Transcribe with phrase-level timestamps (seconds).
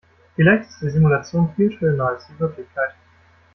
[0.35, 2.95] Vielleicht ist die Simulation viel schöner als die Wirklichkeit.